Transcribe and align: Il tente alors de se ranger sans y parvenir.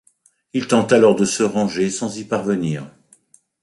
Il 0.53 0.67
tente 0.67 0.93
alors 0.93 1.15
de 1.15 1.25
se 1.25 1.43
ranger 1.43 1.91
sans 1.91 2.17
y 2.17 2.23
parvenir. 2.25 2.89